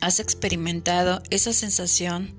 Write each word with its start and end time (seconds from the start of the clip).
¿Has 0.00 0.18
experimentado 0.18 1.22
esa 1.30 1.52
sensación 1.52 2.34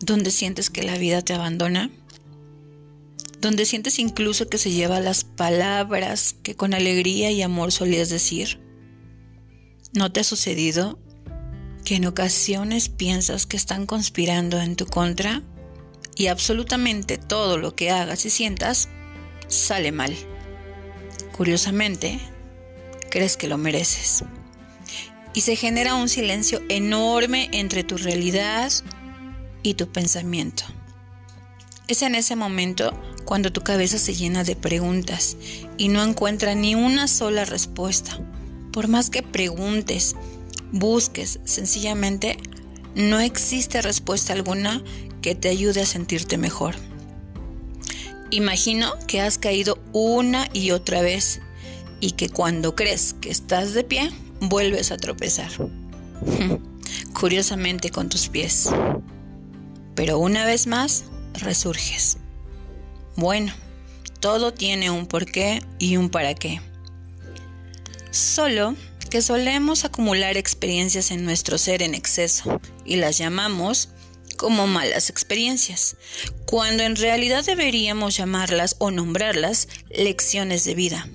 donde 0.00 0.30
sientes 0.30 0.70
que 0.70 0.82
la 0.82 0.96
vida 0.96 1.22
te 1.22 1.32
abandona? 1.32 1.90
Donde 3.40 3.66
sientes 3.66 3.98
incluso 3.98 4.48
que 4.48 4.58
se 4.58 4.70
lleva 4.70 5.00
las 5.00 5.24
palabras 5.24 6.36
que 6.44 6.54
con 6.54 6.74
alegría 6.74 7.32
y 7.32 7.42
amor 7.42 7.72
solías 7.72 8.10
decir. 8.10 8.60
¿No 9.92 10.12
te 10.12 10.20
ha 10.20 10.24
sucedido 10.24 11.00
que 11.84 11.96
en 11.96 12.06
ocasiones 12.06 12.88
piensas 12.88 13.46
que 13.46 13.56
están 13.56 13.86
conspirando 13.86 14.60
en 14.60 14.76
tu 14.76 14.86
contra 14.86 15.42
y 16.14 16.28
absolutamente 16.28 17.18
todo 17.18 17.58
lo 17.58 17.74
que 17.74 17.90
hagas 17.90 18.24
y 18.24 18.30
sientas 18.30 18.88
sale 19.48 19.90
mal? 19.90 20.14
Curiosamente, 21.36 22.20
crees 23.10 23.36
que 23.36 23.48
lo 23.48 23.58
mereces 23.58 24.24
y 25.34 25.42
se 25.42 25.56
genera 25.56 25.94
un 25.94 26.08
silencio 26.08 26.60
enorme 26.68 27.48
entre 27.52 27.84
tu 27.84 27.96
realidad 27.96 28.72
y 29.62 29.74
tu 29.74 29.90
pensamiento. 29.90 30.64
Es 31.88 32.02
en 32.02 32.14
ese 32.14 32.36
momento 32.36 32.92
cuando 33.24 33.52
tu 33.52 33.62
cabeza 33.62 33.98
se 33.98 34.14
llena 34.14 34.44
de 34.44 34.56
preguntas 34.56 35.36
y 35.78 35.88
no 35.88 36.02
encuentra 36.02 36.54
ni 36.54 36.74
una 36.74 37.08
sola 37.08 37.44
respuesta. 37.44 38.18
Por 38.72 38.88
más 38.88 39.10
que 39.10 39.22
preguntes, 39.22 40.16
busques, 40.70 41.40
sencillamente 41.44 42.38
no 42.94 43.20
existe 43.20 43.82
respuesta 43.82 44.32
alguna 44.32 44.82
que 45.20 45.34
te 45.34 45.48
ayude 45.48 45.82
a 45.82 45.86
sentirte 45.86 46.36
mejor. 46.36 46.74
Imagino 48.30 48.92
que 49.06 49.20
has 49.20 49.38
caído 49.38 49.78
una 49.92 50.48
y 50.52 50.70
otra 50.70 51.02
vez 51.02 51.40
y 52.00 52.12
que 52.12 52.28
cuando 52.28 52.74
crees 52.74 53.14
que 53.20 53.30
estás 53.30 53.74
de 53.74 53.84
pie, 53.84 54.10
vuelves 54.48 54.90
a 54.90 54.96
tropezar. 54.96 55.50
Curiosamente 57.18 57.90
con 57.90 58.08
tus 58.08 58.28
pies. 58.28 58.68
Pero 59.94 60.18
una 60.18 60.44
vez 60.44 60.66
más, 60.66 61.04
resurges. 61.34 62.18
Bueno, 63.16 63.52
todo 64.20 64.52
tiene 64.52 64.90
un 64.90 65.06
porqué 65.06 65.62
y 65.78 65.96
un 65.96 66.10
para 66.10 66.34
qué. 66.34 66.60
Solo 68.10 68.74
que 69.10 69.22
solemos 69.22 69.84
acumular 69.84 70.36
experiencias 70.36 71.10
en 71.10 71.24
nuestro 71.24 71.58
ser 71.58 71.82
en 71.82 71.94
exceso 71.94 72.60
y 72.84 72.96
las 72.96 73.18
llamamos 73.18 73.90
como 74.36 74.66
malas 74.66 75.10
experiencias, 75.10 75.96
cuando 76.46 76.82
en 76.82 76.96
realidad 76.96 77.44
deberíamos 77.44 78.16
llamarlas 78.16 78.76
o 78.78 78.90
nombrarlas 78.90 79.68
lecciones 79.90 80.64
de 80.64 80.74
vida. 80.74 81.08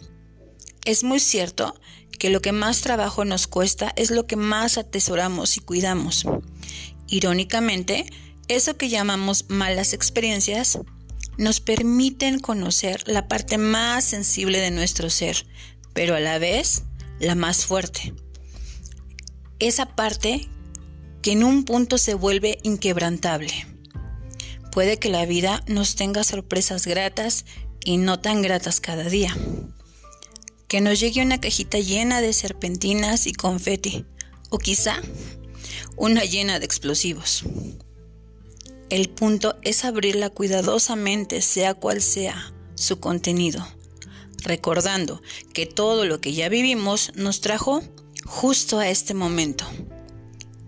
Es 0.85 1.03
muy 1.03 1.19
cierto 1.19 1.75
que 2.17 2.29
lo 2.29 2.41
que 2.41 2.51
más 2.51 2.81
trabajo 2.81 3.25
nos 3.25 3.47
cuesta 3.47 3.93
es 3.95 4.11
lo 4.11 4.27
que 4.27 4.35
más 4.35 4.77
atesoramos 4.77 5.57
y 5.57 5.61
cuidamos. 5.61 6.25
Irónicamente, 7.07 8.05
eso 8.47 8.77
que 8.77 8.89
llamamos 8.89 9.45
malas 9.49 9.93
experiencias 9.93 10.79
nos 11.37 11.59
permiten 11.59 12.39
conocer 12.39 13.03
la 13.07 13.27
parte 13.27 13.57
más 13.57 14.03
sensible 14.03 14.59
de 14.59 14.71
nuestro 14.71 15.09
ser, 15.09 15.45
pero 15.93 16.15
a 16.15 16.19
la 16.19 16.39
vez 16.39 16.83
la 17.19 17.35
más 17.35 17.65
fuerte. 17.65 18.13
Esa 19.59 19.95
parte 19.95 20.47
que 21.21 21.31
en 21.31 21.43
un 21.43 21.65
punto 21.65 21.97
se 21.97 22.13
vuelve 22.13 22.59
inquebrantable. 22.63 23.67
Puede 24.71 24.97
que 24.97 25.09
la 25.09 25.25
vida 25.25 25.63
nos 25.67 25.95
tenga 25.95 26.23
sorpresas 26.23 26.85
gratas 26.85 27.45
y 27.83 27.97
no 27.97 28.19
tan 28.19 28.41
gratas 28.41 28.79
cada 28.79 29.03
día 29.05 29.35
que 30.67 30.81
nos 30.81 30.99
llegue 30.99 31.21
una 31.21 31.39
cajita 31.39 31.79
llena 31.79 32.21
de 32.21 32.33
serpentinas 32.33 33.27
y 33.27 33.33
confeti, 33.33 34.05
o 34.49 34.57
quizá 34.57 35.01
una 35.95 36.23
llena 36.23 36.59
de 36.59 36.65
explosivos. 36.65 37.43
El 38.89 39.09
punto 39.09 39.57
es 39.63 39.83
abrirla 39.83 40.29
cuidadosamente, 40.29 41.41
sea 41.41 41.73
cual 41.73 42.01
sea 42.01 42.53
su 42.75 42.99
contenido, 42.99 43.67
recordando 44.43 45.21
que 45.53 45.65
todo 45.65 46.05
lo 46.05 46.21
que 46.21 46.33
ya 46.33 46.47
vivimos 46.47 47.11
nos 47.15 47.41
trajo 47.41 47.81
justo 48.25 48.79
a 48.79 48.89
este 48.89 49.13
momento, 49.13 49.65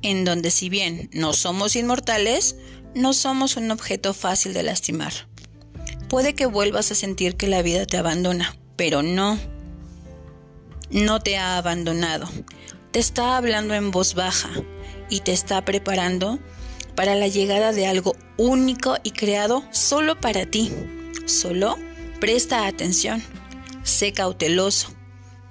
en 0.01 0.25
donde 0.25 0.51
si 0.51 0.69
bien 0.69 1.09
no 1.13 1.33
somos 1.33 1.75
inmortales, 1.75 2.55
no 2.95 3.13
somos 3.13 3.57
un 3.57 3.69
objeto 3.71 4.13
fácil 4.13 4.53
de 4.53 4.63
lastimar. 4.63 5.13
Puede 6.09 6.33
que 6.33 6.45
vuelvas 6.45 6.91
a 6.91 6.95
sentir 6.95 7.35
que 7.35 7.47
la 7.47 7.61
vida 7.61 7.85
te 7.85 7.97
abandona, 7.97 8.57
pero 8.75 9.03
no 9.03 9.39
no 10.91 11.19
te 11.19 11.37
ha 11.37 11.57
abandonado. 11.57 12.27
Te 12.91 12.99
está 12.99 13.37
hablando 13.37 13.73
en 13.73 13.91
voz 13.91 14.15
baja 14.15 14.49
y 15.09 15.21
te 15.21 15.31
está 15.31 15.63
preparando 15.63 16.39
para 16.95 17.15
la 17.15 17.27
llegada 17.27 17.71
de 17.71 17.87
algo 17.87 18.15
único 18.37 18.97
y 19.03 19.11
creado 19.11 19.63
solo 19.71 20.19
para 20.19 20.45
ti. 20.45 20.71
Solo 21.25 21.77
presta 22.19 22.65
atención, 22.67 23.23
sé 23.83 24.11
cauteloso, 24.11 24.93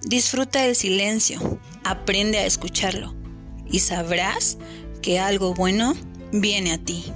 disfruta 0.03 0.67
el 0.67 0.75
silencio, 0.75 1.59
aprende 1.85 2.39
a 2.39 2.47
escucharlo 2.47 3.15
y 3.71 3.79
sabrás 3.79 4.59
que 5.03 5.21
algo 5.21 5.55
bueno 5.55 5.95
viene 6.33 6.73
a 6.73 6.79
ti. 6.79 7.13